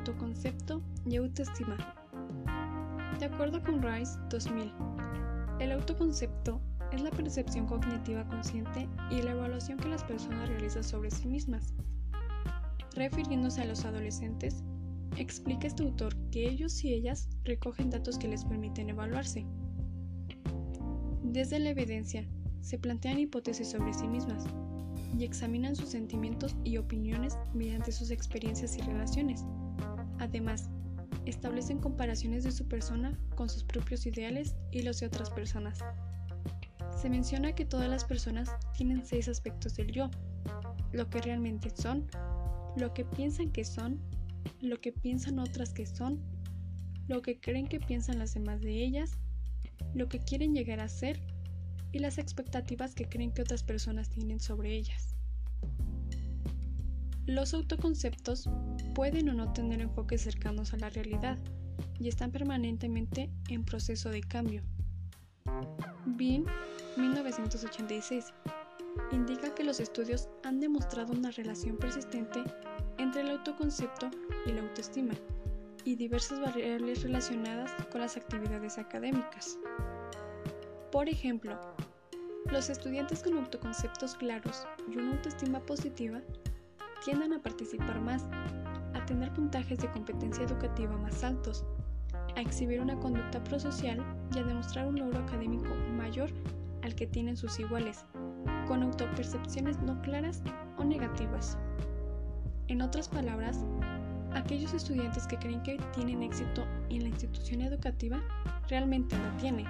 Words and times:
autoconcepto 0.00 0.82
y 1.06 1.16
autoestima. 1.16 1.76
De 3.18 3.26
acuerdo 3.26 3.62
con 3.62 3.82
Rice 3.82 4.18
2000, 4.30 4.72
el 5.60 5.72
autoconcepto 5.72 6.60
es 6.90 7.02
la 7.02 7.10
percepción 7.10 7.66
cognitiva 7.66 8.26
consciente 8.26 8.88
y 9.10 9.22
la 9.22 9.32
evaluación 9.32 9.78
que 9.78 9.88
las 9.88 10.02
personas 10.04 10.48
realizan 10.48 10.82
sobre 10.82 11.10
sí 11.10 11.28
mismas. 11.28 11.74
Refiriéndose 12.94 13.60
a 13.60 13.66
los 13.66 13.84
adolescentes, 13.84 14.64
explica 15.16 15.66
este 15.66 15.82
autor 15.82 16.16
que 16.30 16.48
ellos 16.48 16.82
y 16.82 16.94
ellas 16.94 17.28
recogen 17.44 17.90
datos 17.90 18.18
que 18.18 18.28
les 18.28 18.44
permiten 18.44 18.88
evaluarse. 18.88 19.46
Desde 21.22 21.58
la 21.58 21.70
evidencia, 21.70 22.26
se 22.62 22.78
plantean 22.78 23.18
hipótesis 23.18 23.70
sobre 23.70 23.92
sí 23.92 24.08
mismas 24.08 24.44
y 25.16 25.24
examinan 25.24 25.76
sus 25.76 25.90
sentimientos 25.90 26.56
y 26.64 26.76
opiniones 26.76 27.36
mediante 27.54 27.92
sus 27.92 28.10
experiencias 28.10 28.76
y 28.76 28.82
relaciones. 28.82 29.44
Además, 30.18 30.70
establecen 31.26 31.78
comparaciones 31.78 32.44
de 32.44 32.52
su 32.52 32.66
persona 32.68 33.18
con 33.34 33.48
sus 33.48 33.64
propios 33.64 34.06
ideales 34.06 34.54
y 34.70 34.82
los 34.82 35.00
de 35.00 35.06
otras 35.06 35.30
personas. 35.30 35.78
Se 37.00 37.08
menciona 37.08 37.54
que 37.54 37.64
todas 37.64 37.88
las 37.88 38.04
personas 38.04 38.50
tienen 38.76 39.04
seis 39.04 39.28
aspectos 39.28 39.74
del 39.76 39.92
yo, 39.92 40.10
lo 40.92 41.08
que 41.08 41.20
realmente 41.20 41.70
son, 41.70 42.06
lo 42.76 42.92
que 42.92 43.04
piensan 43.04 43.50
que 43.50 43.64
son, 43.64 44.00
lo 44.60 44.80
que 44.80 44.92
piensan 44.92 45.38
otras 45.38 45.72
que 45.72 45.86
son, 45.86 46.20
lo 47.08 47.22
que 47.22 47.40
creen 47.40 47.66
que 47.66 47.80
piensan 47.80 48.18
las 48.18 48.34
demás 48.34 48.60
de 48.60 48.84
ellas, 48.84 49.18
lo 49.94 50.08
que 50.08 50.20
quieren 50.20 50.54
llegar 50.54 50.80
a 50.80 50.88
ser 50.88 51.20
y 51.92 51.98
las 51.98 52.18
expectativas 52.18 52.94
que 52.94 53.08
creen 53.08 53.32
que 53.32 53.42
otras 53.42 53.62
personas 53.62 54.08
tienen 54.08 54.40
sobre 54.40 54.74
ellas. 54.74 55.14
Los 57.26 57.54
autoconceptos 57.54 58.48
pueden 58.94 59.28
o 59.28 59.34
no 59.34 59.52
tener 59.52 59.80
enfoques 59.80 60.22
cercanos 60.22 60.72
a 60.72 60.78
la 60.78 60.90
realidad 60.90 61.38
y 61.98 62.08
están 62.08 62.32
permanentemente 62.32 63.30
en 63.48 63.64
proceso 63.64 64.10
de 64.10 64.22
cambio. 64.22 64.62
Bean, 66.06 66.44
1986, 66.96 68.32
indica 69.12 69.54
que 69.54 69.64
los 69.64 69.80
estudios 69.80 70.28
han 70.44 70.60
demostrado 70.60 71.12
una 71.12 71.30
relación 71.30 71.76
persistente 71.76 72.42
entre 72.98 73.22
el 73.22 73.30
autoconcepto 73.30 74.10
y 74.46 74.52
la 74.52 74.62
autoestima 74.62 75.14
y 75.84 75.96
diversas 75.96 76.40
variables 76.40 77.02
relacionadas 77.02 77.70
con 77.90 78.00
las 78.00 78.16
actividades 78.16 78.78
académicas. 78.78 79.58
Por 80.90 81.08
ejemplo, 81.08 81.58
los 82.46 82.70
estudiantes 82.70 83.22
con 83.22 83.38
autoconceptos 83.38 84.14
claros 84.14 84.66
y 84.88 84.96
una 84.96 85.12
autoestima 85.12 85.60
positiva 85.60 86.20
tienden 87.04 87.32
a 87.32 87.42
participar 87.42 88.00
más, 88.00 88.24
a 88.94 89.04
tener 89.06 89.32
puntajes 89.32 89.78
de 89.78 89.90
competencia 89.90 90.44
educativa 90.44 90.96
más 90.96 91.22
altos, 91.22 91.64
a 92.36 92.40
exhibir 92.40 92.80
una 92.80 92.98
conducta 92.98 93.42
prosocial 93.44 94.04
y 94.34 94.38
a 94.38 94.42
demostrar 94.42 94.86
un 94.86 94.98
logro 94.98 95.18
académico 95.20 95.74
mayor 95.96 96.30
al 96.82 96.94
que 96.94 97.06
tienen 97.06 97.36
sus 97.36 97.58
iguales, 97.58 98.04
con 98.66 98.82
autopercepciones 98.82 99.78
no 99.80 100.00
claras 100.02 100.42
o 100.78 100.84
negativas. 100.84 101.56
En 102.68 102.82
otras 102.82 103.08
palabras, 103.08 103.64
aquellos 104.32 104.72
estudiantes 104.74 105.26
que 105.26 105.36
creen 105.36 105.62
que 105.62 105.78
tienen 105.92 106.22
éxito 106.22 106.64
en 106.88 107.02
la 107.02 107.08
institución 107.08 107.62
educativa 107.62 108.20
realmente 108.68 109.16
lo 109.16 109.36
tienen. 109.38 109.66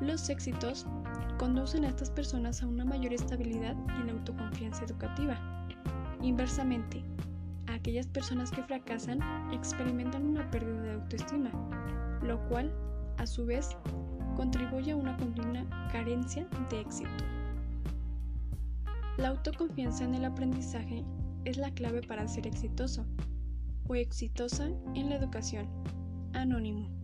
Los 0.00 0.30
éxitos 0.30 0.86
conducen 1.38 1.84
a 1.84 1.88
estas 1.88 2.10
personas 2.10 2.62
a 2.62 2.66
una 2.66 2.86
mayor 2.86 3.12
estabilidad 3.12 3.76
en 3.98 4.06
la 4.06 4.12
autoconfianza 4.12 4.84
educativa. 4.84 5.38
Inversamente, 6.22 7.04
aquellas 7.66 8.06
personas 8.06 8.50
que 8.50 8.62
fracasan 8.62 9.20
experimentan 9.52 10.26
una 10.26 10.50
pérdida 10.50 10.82
de 10.82 10.92
autoestima, 10.92 11.50
lo 12.22 12.40
cual, 12.48 12.72
a 13.18 13.26
su 13.26 13.44
vez, 13.44 13.76
contribuye 14.36 14.92
a 14.92 14.96
una 14.96 15.16
continua 15.18 15.64
carencia 15.92 16.46
de 16.70 16.80
éxito. 16.80 17.10
La 19.18 19.28
autoconfianza 19.28 20.04
en 20.04 20.14
el 20.14 20.24
aprendizaje 20.24 21.04
es 21.44 21.58
la 21.58 21.70
clave 21.72 22.00
para 22.00 22.26
ser 22.26 22.46
exitoso 22.46 23.04
o 23.86 23.94
exitosa 23.94 24.68
en 24.94 25.10
la 25.10 25.16
educación. 25.16 25.68
Anónimo. 26.32 26.99